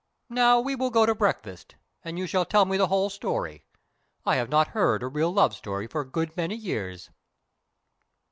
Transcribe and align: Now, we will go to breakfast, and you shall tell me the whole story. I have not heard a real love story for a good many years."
Now, 0.29 0.59
we 0.59 0.75
will 0.75 0.89
go 0.89 1.05
to 1.05 1.13
breakfast, 1.13 1.75
and 2.03 2.17
you 2.17 2.25
shall 2.25 2.43
tell 2.43 2.65
me 2.65 2.75
the 2.75 2.87
whole 2.87 3.11
story. 3.11 3.65
I 4.25 4.37
have 4.37 4.49
not 4.49 4.69
heard 4.69 5.03
a 5.03 5.07
real 5.07 5.31
love 5.31 5.53
story 5.53 5.85
for 5.85 6.01
a 6.01 6.09
good 6.09 6.35
many 6.35 6.55
years." 6.55 7.11